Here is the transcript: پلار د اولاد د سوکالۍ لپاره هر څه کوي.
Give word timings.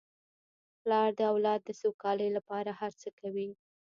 پلار 0.81 1.09
د 1.19 1.21
اولاد 1.31 1.59
د 1.65 1.69
سوکالۍ 1.81 2.29
لپاره 2.37 2.71
هر 2.79 2.91
څه 3.01 3.09
کوي. 3.19 3.49